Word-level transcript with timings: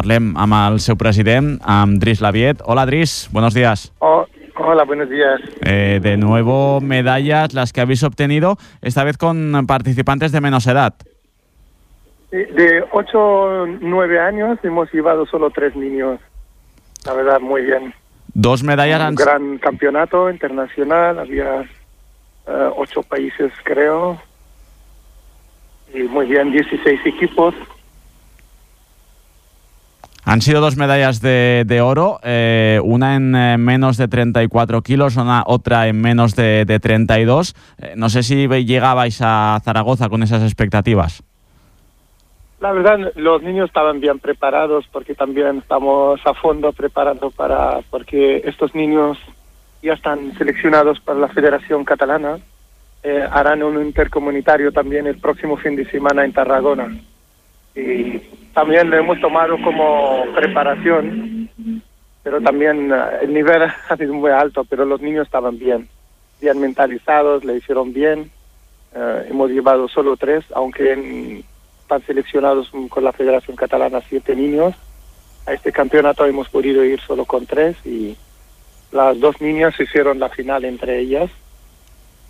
parlem 0.00 0.32
amb 0.40 0.56
el 0.56 0.80
seu 0.80 0.96
president, 0.96 1.58
amb 1.60 2.00
Dries 2.00 2.22
Laviet. 2.24 2.62
Hola, 2.64 2.86
Dries, 2.88 3.28
buenos 3.32 3.52
días. 3.52 3.92
Oh, 3.98 4.24
hola, 4.56 4.84
buenos 4.84 5.10
días. 5.10 5.40
Eh, 5.60 6.00
de 6.02 6.16
nuevo 6.16 6.80
medallas 6.80 7.52
las 7.52 7.72
que 7.72 7.82
habéis 7.82 8.02
obtenido, 8.02 8.56
esta 8.80 9.04
vez 9.04 9.18
con 9.18 9.66
participantes 9.66 10.32
de 10.32 10.40
menos 10.40 10.66
edad. 10.66 10.94
De 12.30 12.84
8 12.92 13.18
o 13.18 13.66
9 13.66 14.20
años 14.20 14.58
hemos 14.62 14.90
llevado 14.92 15.26
solo 15.26 15.50
tres 15.50 15.74
niños. 15.74 16.20
La 17.04 17.12
verdad, 17.12 17.40
muy 17.40 17.62
bien. 17.62 17.92
Dos 18.32 18.62
medallas 18.62 19.00
Un 19.00 19.06
han... 19.06 19.14
gran 19.16 19.58
campeonato 19.58 20.30
internacional, 20.30 21.18
había 21.18 21.62
eh, 22.46 22.70
ocho 22.76 23.02
países, 23.02 23.52
creo. 23.64 24.18
Y 25.92 26.04
muy 26.04 26.26
bien, 26.26 26.52
16 26.52 27.00
equipos. 27.04 27.54
Han 30.24 30.42
sido 30.42 30.60
dos 30.60 30.76
medallas 30.76 31.20
de, 31.20 31.64
de 31.66 31.80
oro, 31.80 32.20
eh, 32.22 32.80
una 32.84 33.16
en 33.16 33.34
eh, 33.34 33.58
menos 33.58 33.96
de 33.96 34.06
34 34.08 34.82
kilos, 34.82 35.16
una, 35.16 35.42
otra 35.46 35.88
en 35.88 36.00
menos 36.00 36.36
de, 36.36 36.64
de 36.64 36.78
32. 36.78 37.54
Eh, 37.78 37.94
no 37.96 38.10
sé 38.10 38.22
si 38.22 38.46
llegabais 38.46 39.20
a 39.22 39.58
Zaragoza 39.64 40.08
con 40.08 40.22
esas 40.22 40.42
expectativas. 40.42 41.22
La 42.60 42.72
verdad, 42.72 43.12
los 43.16 43.42
niños 43.42 43.68
estaban 43.68 44.00
bien 44.00 44.18
preparados 44.18 44.86
porque 44.92 45.14
también 45.14 45.58
estamos 45.58 46.20
a 46.26 46.34
fondo 46.34 46.72
preparando 46.72 47.30
para, 47.30 47.80
porque 47.88 48.42
estos 48.44 48.74
niños 48.74 49.16
ya 49.82 49.94
están 49.94 50.36
seleccionados 50.36 51.00
para 51.00 51.18
la 51.18 51.28
Federación 51.28 51.84
Catalana. 51.84 52.38
Eh, 53.02 53.26
harán 53.30 53.62
un 53.62 53.82
intercomunitario 53.82 54.72
también 54.72 55.06
el 55.06 55.16
próximo 55.16 55.56
fin 55.56 55.74
de 55.74 55.88
semana 55.90 56.22
en 56.22 56.34
Tarragona. 56.34 56.94
Y 57.74 58.20
también 58.60 58.90
lo 58.90 58.98
hemos 58.98 59.18
tomado 59.22 59.56
como 59.62 60.22
preparación, 60.34 61.48
pero 62.22 62.42
también 62.42 62.92
eh, 62.92 63.04
el 63.22 63.32
nivel 63.32 63.62
ha 63.88 63.96
sido 63.96 64.12
muy 64.12 64.30
alto, 64.30 64.66
pero 64.66 64.84
los 64.84 65.00
niños 65.00 65.24
estaban 65.24 65.58
bien, 65.58 65.88
bien 66.42 66.60
mentalizados, 66.60 67.42
le 67.42 67.56
hicieron 67.56 67.94
bien. 67.94 68.30
Eh, 68.94 69.28
hemos 69.30 69.50
llevado 69.50 69.88
solo 69.88 70.14
tres, 70.18 70.44
aunque 70.54 71.42
están 71.80 72.02
seleccionados 72.02 72.70
con 72.90 73.02
la 73.02 73.12
Federación 73.12 73.56
Catalana 73.56 74.02
siete 74.06 74.36
niños. 74.36 74.74
A 75.46 75.54
este 75.54 75.72
campeonato 75.72 76.26
hemos 76.26 76.50
podido 76.50 76.84
ir 76.84 77.00
solo 77.00 77.24
con 77.24 77.46
tres 77.46 77.78
y 77.86 78.14
las 78.92 79.18
dos 79.20 79.40
niñas 79.40 79.80
hicieron 79.80 80.18
la 80.18 80.28
final 80.28 80.66
entre 80.66 80.98
ellas. 80.98 81.30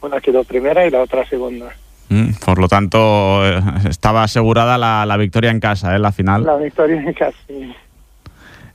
Una 0.01 0.21
quedó 0.21 0.45
primera 0.45 0.87
y 0.87 0.91
la 0.91 1.03
otra 1.03 1.29
segunda. 1.29 1.75
Mm, 2.11 2.33
Por 2.45 2.59
lo 2.59 2.69
tanto, 2.69 2.99
eh, 3.47 3.61
estaba 3.89 4.25
asegurada 4.25 4.77
la, 4.77 5.07
la 5.07 5.17
victoria 5.17 5.51
en 5.51 5.61
casa, 5.61 5.95
en 5.95 6.03
la 6.03 6.13
final. 6.13 6.45
La 6.45 6.57
victoria 6.57 7.03
casi. 7.15 7.73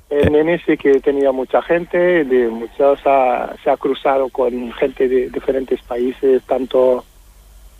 El 0.09 0.31
nene 0.31 0.61
sí 0.65 0.77
que 0.77 0.99
tenía 1.01 1.31
mucha 1.31 1.61
gente, 1.61 2.23
de 2.23 2.47
muchos 2.47 2.99
ha- 3.05 3.53
se 3.63 3.69
ha 3.69 3.75
cruzado 3.77 4.29
con 4.29 4.71
gente 4.73 5.07
de 5.09 5.29
diferentes 5.29 5.81
países, 5.81 6.41
tanto 6.43 7.03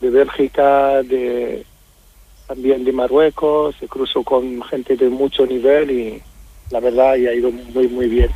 de 0.02 0.10
Bélgica, 0.10 1.02
de 1.04 1.66
también 2.48 2.84
de 2.84 2.92
Marruecos, 2.92 3.76
se 3.80 3.88
cruzó 3.88 4.24
con 4.24 4.62
gente 4.64 4.96
de 4.98 5.10
mucho 5.10 5.46
nivel 5.48 5.90
y 5.90 6.22
la 6.70 6.80
verdad 6.80 7.16
y 7.16 7.28
ha 7.28 7.34
ido 7.34 7.50
muy 7.52 7.88
muy 7.88 8.08
bien. 8.08 8.30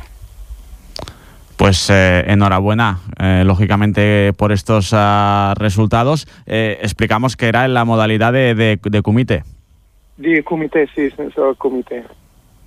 Pues 1.60 1.90
eh, 1.90 2.24
enhorabuena, 2.26 3.00
eh, 3.18 3.42
lógicamente, 3.44 4.32
por 4.32 4.50
estos 4.50 4.92
ah, 4.94 5.52
resultados. 5.58 6.26
Eh, 6.46 6.78
explicamos 6.80 7.36
que 7.36 7.48
era 7.48 7.66
en 7.66 7.74
la 7.74 7.84
modalidad 7.84 8.32
de, 8.32 8.54
de, 8.54 8.80
de 8.82 9.02
kumite. 9.02 9.44
De 10.16 10.42
comité, 10.42 10.88
sí, 10.94 11.10
el 11.18 11.56
comité. 11.58 12.04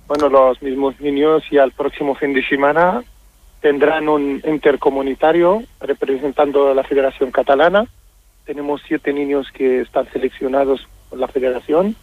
Bueno, 0.06 0.28
los 0.28 0.62
mismos 0.62 1.00
niños 1.00 1.42
y 1.50 1.58
al 1.58 1.72
próximo 1.72 2.14
fin 2.14 2.34
de 2.34 2.46
semana 2.46 3.02
tendrán 3.60 4.08
un 4.08 4.40
intercomunitario 4.46 5.64
representando 5.80 6.70
a 6.70 6.74
la 6.74 6.84
Federación 6.84 7.32
Catalana. 7.32 7.86
Tenemos 8.46 8.80
siete 8.86 9.12
niños 9.12 9.48
que 9.52 9.80
están 9.80 10.06
seleccionados 10.12 10.86
por 11.10 11.18
la 11.18 11.26
Federación. 11.26 11.96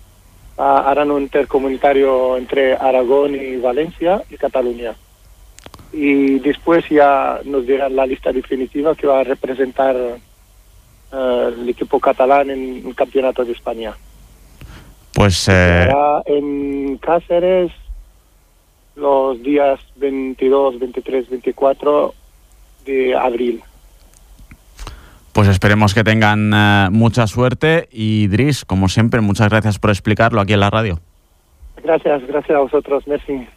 Ah, 0.57 0.83
harán 0.87 1.09
un 1.11 1.21
intercomunitario 1.21 2.35
entre 2.35 2.75
Aragón 2.75 3.35
y 3.35 3.55
Valencia 3.55 4.23
y 4.29 4.35
Cataluña. 4.35 4.93
Y 5.93 6.39
después 6.39 6.87
ya 6.89 7.39
nos 7.43 7.65
dirán 7.65 7.95
la 7.95 8.05
lista 8.05 8.31
definitiva 8.31 8.95
que 8.95 9.07
va 9.07 9.19
a 9.19 9.23
representar 9.23 9.95
eh, 9.95 11.53
el 11.57 11.67
equipo 11.67 11.99
catalán 11.99 12.49
en 12.49 12.87
el 12.87 12.95
Campeonato 12.95 13.43
de 13.43 13.51
España. 13.51 13.93
Pues 15.13 15.47
eh, 15.49 15.51
Será 15.87 16.21
en 16.25 16.97
Cáceres 16.97 17.71
los 18.95 19.41
días 19.41 19.79
22, 19.97 20.79
23, 20.79 21.29
24 21.29 22.13
de 22.85 23.15
abril. 23.15 23.61
Pues 25.33 25.47
esperemos 25.47 25.93
que 25.93 26.03
tengan 26.03 26.51
eh, 26.53 26.89
mucha 26.91 27.25
suerte 27.27 27.87
y 27.91 28.27
Dris, 28.27 28.65
como 28.65 28.89
siempre, 28.89 29.21
muchas 29.21 29.49
gracias 29.49 29.79
por 29.79 29.89
explicarlo 29.89 30.41
aquí 30.41 30.53
en 30.53 30.59
la 30.59 30.69
radio. 30.69 30.99
Gracias, 31.83 32.25
gracias 32.27 32.55
a 32.55 32.59
vosotros, 32.59 33.07
merci. 33.07 33.47